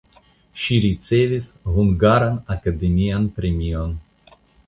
Ŝi 0.61 0.77
ricevis 0.85 1.49
hungaran 1.75 2.41
akademian 2.57 3.31
premion. 3.39 3.93